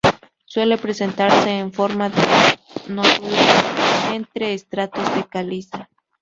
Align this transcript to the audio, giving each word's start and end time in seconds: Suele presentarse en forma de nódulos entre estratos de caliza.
Suele 0.45 0.79
presentarse 0.79 1.59
en 1.59 1.71
forma 1.71 2.09
de 2.09 2.23
nódulos 2.87 3.39
entre 4.11 4.55
estratos 4.55 5.13
de 5.13 5.25
caliza. 5.25 5.89